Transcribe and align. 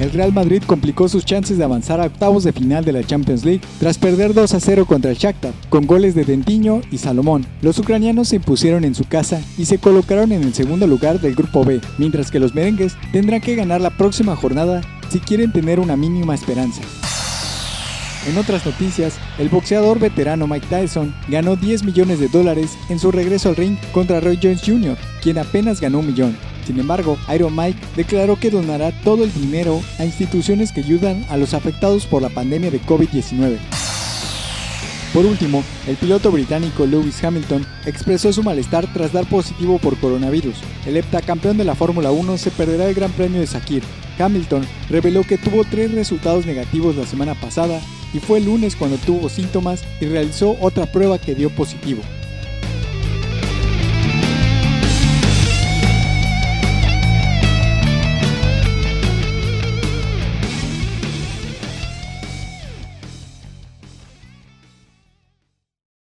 el 0.00 0.10
Real 0.12 0.32
Madrid 0.32 0.62
complicó 0.66 1.08
sus 1.08 1.24
chances 1.24 1.58
de 1.58 1.64
avanzar 1.64 2.00
a 2.00 2.06
octavos 2.06 2.44
de 2.44 2.52
final 2.52 2.84
de 2.84 2.92
la 2.92 3.04
Champions 3.04 3.44
League 3.44 3.62
tras 3.78 3.98
perder 3.98 4.34
2 4.34 4.54
a 4.54 4.60
0 4.60 4.86
contra 4.86 5.10
el 5.10 5.16
Shakhtar, 5.16 5.52
con 5.68 5.86
goles 5.86 6.14
de 6.14 6.24
Dentiño 6.24 6.80
y 6.90 6.98
Salomón. 6.98 7.46
Los 7.62 7.78
ucranianos 7.78 8.28
se 8.28 8.36
impusieron 8.36 8.84
en 8.84 8.94
su 8.94 9.04
casa 9.04 9.40
y 9.56 9.64
se 9.64 9.78
colocaron 9.78 10.32
en 10.32 10.42
el 10.42 10.54
segundo 10.54 10.86
lugar 10.86 11.20
del 11.20 11.34
grupo 11.34 11.64
B, 11.64 11.80
mientras 11.98 12.30
que 12.30 12.40
los 12.40 12.54
merengues 12.54 12.96
tendrán 13.12 13.40
que 13.40 13.56
ganar 13.56 13.80
la 13.80 13.90
próxima 13.90 14.36
jornada 14.36 14.82
si 15.08 15.20
quieren 15.20 15.52
tener 15.52 15.80
una 15.80 15.96
mínima 15.96 16.34
esperanza. 16.34 16.82
En 18.26 18.36
otras 18.38 18.66
noticias, 18.66 19.14
el 19.38 19.48
boxeador 19.48 20.00
veterano 20.00 20.48
Mike 20.48 20.66
Tyson 20.68 21.14
ganó 21.28 21.54
10 21.54 21.84
millones 21.84 22.18
de 22.18 22.26
dólares 22.26 22.76
en 22.88 22.98
su 22.98 23.12
regreso 23.12 23.50
al 23.50 23.56
ring 23.56 23.76
contra 23.92 24.18
Roy 24.18 24.36
Jones 24.42 24.62
Jr., 24.66 24.98
quien 25.22 25.38
apenas 25.38 25.80
ganó 25.80 26.00
un 26.00 26.08
millón. 26.08 26.36
Sin 26.66 26.80
embargo, 26.80 27.16
Iron 27.32 27.54
Mike 27.54 27.78
declaró 27.94 28.40
que 28.40 28.50
donará 28.50 28.90
todo 29.02 29.22
el 29.22 29.32
dinero 29.32 29.80
a 29.98 30.04
instituciones 30.04 30.72
que 30.72 30.80
ayudan 30.80 31.24
a 31.28 31.36
los 31.36 31.54
afectados 31.54 32.06
por 32.06 32.22
la 32.22 32.28
pandemia 32.28 32.72
de 32.72 32.80
COVID-19. 32.82 33.58
Por 35.14 35.24
último, 35.24 35.62
el 35.86 35.96
piloto 35.96 36.32
británico 36.32 36.84
Lewis 36.84 37.22
Hamilton 37.22 37.64
expresó 37.86 38.32
su 38.32 38.42
malestar 38.42 38.92
tras 38.92 39.12
dar 39.12 39.24
positivo 39.26 39.78
por 39.78 39.96
coronavirus. 39.96 40.56
El 40.84 40.96
heptacampeón 40.96 41.56
de 41.56 41.64
la 41.64 41.76
Fórmula 41.76 42.10
1 42.10 42.36
se 42.36 42.50
perderá 42.50 42.88
el 42.88 42.94
Gran 42.94 43.12
Premio 43.12 43.40
de 43.40 43.46
Sakir. 43.46 43.82
Hamilton 44.18 44.66
reveló 44.90 45.22
que 45.22 45.38
tuvo 45.38 45.62
tres 45.64 45.92
resultados 45.92 46.46
negativos 46.46 46.96
la 46.96 47.06
semana 47.06 47.34
pasada 47.34 47.80
y 48.12 48.18
fue 48.18 48.38
el 48.38 48.46
lunes 48.46 48.74
cuando 48.74 48.96
tuvo 48.98 49.28
síntomas 49.28 49.84
y 50.00 50.06
realizó 50.06 50.56
otra 50.60 50.86
prueba 50.86 51.18
que 51.18 51.34
dio 51.34 51.48
positivo. 51.50 52.02